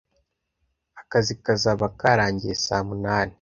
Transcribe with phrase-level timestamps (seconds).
[1.01, 3.29] Akazi kazaba karangiye saa munani.